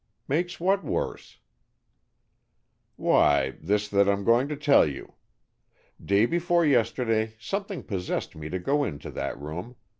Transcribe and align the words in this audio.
"Makes 0.27 0.59
what 0.59 0.83
worse?" 0.83 1.37
"Why, 2.95 3.51
this 3.61 3.87
that 3.89 4.09
I'm 4.09 4.23
going 4.23 4.47
to 4.47 4.55
tell 4.55 4.83
you. 4.83 5.13
Day 6.03 6.25
before 6.25 6.65
yesterday 6.65 7.35
something 7.39 7.83
possessed 7.83 8.35
me 8.35 8.49
to 8.49 8.57
go 8.57 8.83
in 8.83 8.97
to 8.97 9.11
that 9.11 9.39
room. 9.39 9.75